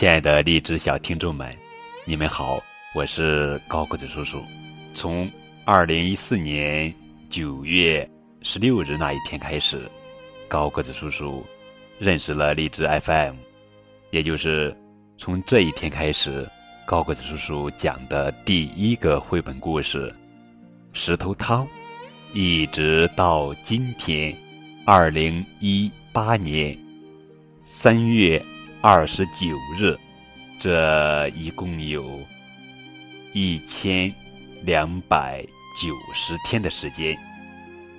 [0.00, 1.54] 亲爱的荔枝小听众们，
[2.06, 2.58] 你们好，
[2.94, 4.42] 我是高个子叔叔。
[4.94, 5.30] 从
[5.66, 6.90] 二零一四年
[7.28, 8.10] 九月
[8.40, 9.78] 十六日那一天开始，
[10.48, 11.44] 高个子叔叔
[11.98, 13.34] 认识了荔枝 FM，
[14.10, 14.74] 也就是
[15.18, 16.48] 从这一天开始，
[16.86, 20.08] 高个子叔叔讲的第一个绘本故事
[20.94, 21.62] 《石头汤》，
[22.32, 24.34] 一直到今天，
[24.86, 26.74] 二零一八年
[27.60, 28.42] 三月。
[28.82, 29.94] 二十九日，
[30.58, 32.18] 这一共有
[33.34, 34.10] 一千
[34.62, 35.44] 两百
[35.78, 37.14] 九十天的时间。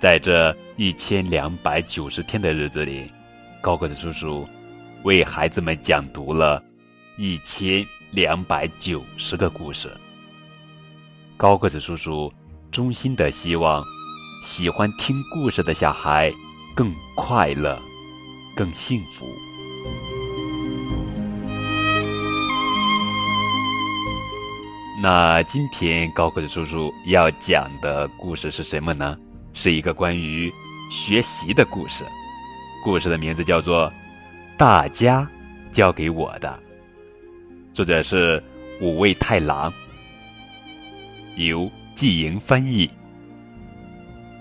[0.00, 3.12] 在这一千两百九十天的日子里，
[3.60, 4.48] 高个子叔叔
[5.02, 6.62] 为孩子们讲读了
[7.18, 9.94] 一千两百九十个故事。
[11.36, 12.32] 高个子叔叔
[12.70, 13.84] 衷心的希望，
[14.42, 16.32] 喜欢听故事的小孩
[16.74, 17.78] 更快乐、
[18.56, 19.26] 更幸福。
[25.02, 29.18] 那今天高个子叔叔要讲的故事是什么呢？
[29.52, 30.48] 是一个关于
[30.92, 32.04] 学习的故事。
[32.84, 33.88] 故事的名字叫做
[34.56, 35.28] 《大家
[35.72, 36.56] 教给我的》，
[37.74, 38.40] 作者是
[38.80, 39.72] 五味太郎，
[41.34, 42.88] 由季莹翻译。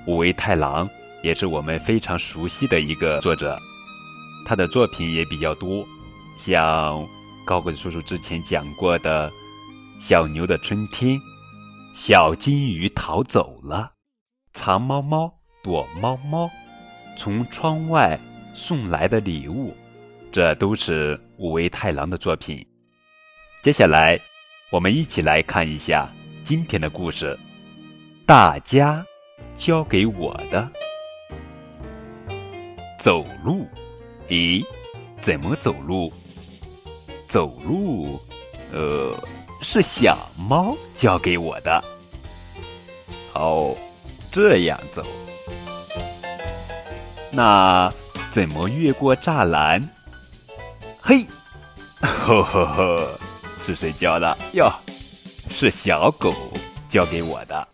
[0.06, 0.88] 五味太郎
[1.23, 3.58] 也是我们非常熟悉的一个作者，
[4.46, 5.84] 他的作品也比较多，
[6.38, 7.03] 像
[7.46, 9.31] 高个子叔叔之前讲过的。
[10.02, 11.22] 小牛的春天，
[11.94, 13.92] 小金鱼逃走了，
[14.52, 16.50] 藏猫猫躲猫猫，
[17.16, 18.20] 从窗外
[18.52, 19.78] 送来的礼物，
[20.32, 22.66] 这都是五味太郎的作品。
[23.62, 24.20] 接下来，
[24.72, 26.12] 我们一起来看一下
[26.44, 27.38] 今天的故事。
[28.26, 29.06] 大家
[29.56, 30.68] 教给我的
[32.98, 33.68] 走路，
[34.30, 34.66] 咦，
[35.22, 36.12] 怎么走路？
[37.28, 38.20] 走路，
[38.72, 39.16] 呃。
[39.62, 41.84] 是小猫教给我的。
[43.34, 43.75] 哦，
[44.31, 45.06] 这样走。
[47.30, 47.90] 那
[48.30, 49.81] 怎么越过栅栏？
[51.00, 51.25] 嘿，
[52.02, 53.19] 呵呵呵，
[53.66, 54.38] 是谁教的？
[54.53, 54.69] 哟，
[55.50, 56.34] 是小狗
[56.90, 57.68] 教给我的。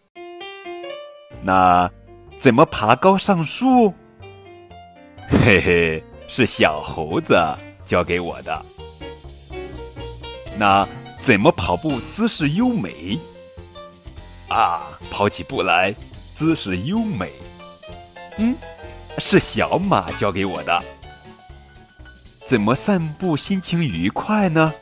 [1.42, 1.90] 那
[2.38, 3.94] 怎么爬高上树？
[5.30, 7.36] 嘿嘿，是小猴子
[7.86, 8.66] 教给我的。
[10.58, 10.88] 那。
[11.22, 13.20] 怎么跑步姿势优美？
[14.48, 15.94] 啊，跑起步来
[16.34, 17.34] 姿势优美。
[18.38, 18.56] 嗯，
[19.18, 20.84] 是小马教给我的。
[22.46, 24.74] 怎么散步心情愉快呢？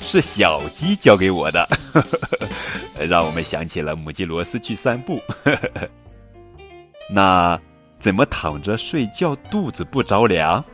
[0.00, 1.68] 是小鸡教给我的。
[3.08, 5.20] 让我们想起了母鸡罗斯去散步。
[7.08, 7.60] 那
[8.00, 10.64] 怎么躺着睡觉肚子不着凉？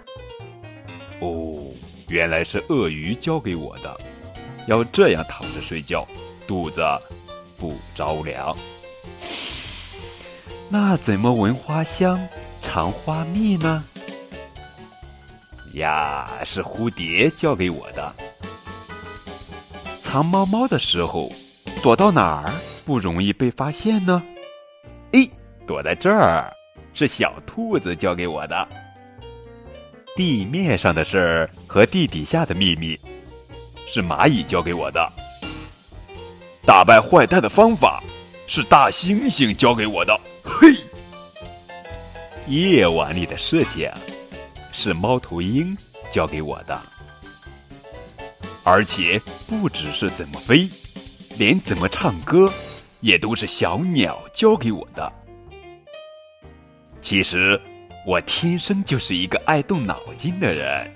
[1.21, 1.63] 哦，
[2.09, 4.01] 原来是鳄鱼教给我的。
[4.71, 6.07] 要这样躺着睡觉，
[6.47, 6.81] 肚子
[7.59, 8.57] 不着凉。
[10.71, 12.25] 那怎么闻花香、
[12.63, 13.83] 尝花蜜呢？
[15.75, 18.15] 呀，是蝴蝶教给我的。
[20.01, 21.33] 藏猫猫的时候，
[21.83, 22.53] 躲到哪儿
[22.87, 24.23] 不容易被发现呢？
[25.11, 25.29] 诶，
[25.67, 26.53] 躲在这儿，
[26.95, 28.69] 是小兔子教给我的。
[30.15, 32.97] 地面上的事儿和地底下的秘密。
[33.93, 35.13] 是蚂蚁教给我的，
[36.65, 38.01] 打败坏蛋的方法
[38.47, 40.17] 是大猩猩教给我的。
[40.45, 40.73] 嘿，
[42.47, 43.93] 夜晚里的世界
[44.71, 45.77] 是猫头鹰
[46.09, 46.81] 教给我的，
[48.63, 50.69] 而且不只是怎么飞，
[51.37, 52.49] 连怎么唱歌
[53.01, 55.13] 也都是小鸟教给我的。
[57.03, 57.61] 其实
[58.07, 60.89] 我天生就是一个爱动脑筋的人，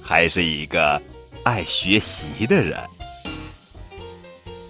[0.00, 1.02] 还是一个。
[1.44, 2.78] 爱学习的人，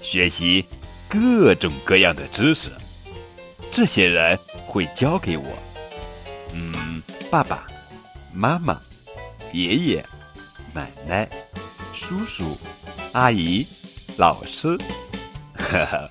[0.03, 0.65] 学习
[1.09, 2.71] 各种各样的知识，
[3.71, 5.45] 这些人会教给我。
[6.53, 7.67] 嗯，爸爸
[8.33, 8.81] 妈妈、
[9.53, 10.05] 爷爷
[10.73, 11.29] 奶奶、
[11.95, 12.57] 叔叔
[13.13, 13.67] 阿姨、
[14.17, 14.77] 老师，
[15.55, 16.11] 呵呵。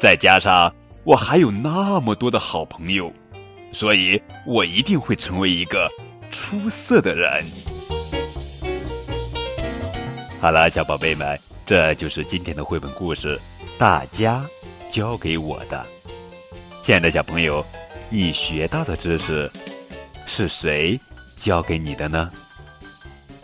[0.00, 3.12] 再加上我还有那么多的好朋友，
[3.72, 5.88] 所以我一定会成为一个
[6.30, 7.44] 出色的人。
[10.42, 13.40] 好了，小宝贝们，这就是今天的绘本故事，
[13.78, 14.44] 大家
[14.90, 15.86] 教给我的。
[16.82, 17.64] 亲爱的小朋友，
[18.10, 19.48] 你学到的知识
[20.26, 20.98] 是谁
[21.36, 22.28] 教给你的呢？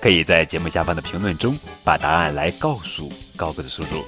[0.00, 4.04] 可以在节目下方的评论中把答案来告诉高个子叔叔，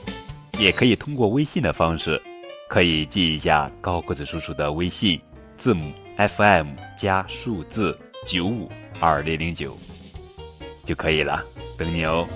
[0.58, 2.20] 也可以通过微信的方式，
[2.68, 5.20] 可以记一下高个子叔叔的微信
[5.56, 7.96] 字母 FM 加数字
[8.26, 9.78] 九五二零零九。
[10.84, 11.40] 就可以了，
[11.78, 12.26] 等你哦。